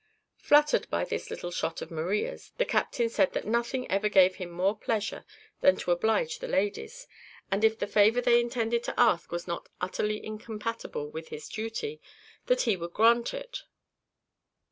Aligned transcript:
Flattered 0.39 0.89
by 0.89 1.03
this 1.05 1.29
little 1.29 1.51
shot 1.51 1.79
of 1.83 1.91
Maria's, 1.91 2.53
the 2.57 2.65
captain 2.65 3.07
said 3.07 3.33
that 3.33 3.45
nothing 3.45 3.87
ever 3.91 4.09
gave 4.09 4.37
him 4.37 4.49
more 4.49 4.75
pleasure 4.75 5.25
than 5.59 5.75
to 5.75 5.91
oblige 5.91 6.39
the 6.39 6.47
ladies; 6.47 7.05
and 7.51 7.63
if 7.63 7.77
the 7.77 7.85
favour 7.85 8.19
they 8.19 8.41
intended 8.41 8.81
to 8.85 8.99
ask 8.99 9.31
was 9.31 9.45
not 9.47 9.69
utterly 9.79 10.25
incompatible 10.25 11.11
with 11.11 11.27
his 11.27 11.47
duty, 11.47 12.01
that 12.47 12.61
he 12.63 12.75
would 12.75 12.93
grant 12.93 13.31
it. 13.31 13.61